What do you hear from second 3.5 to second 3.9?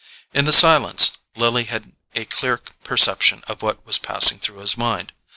what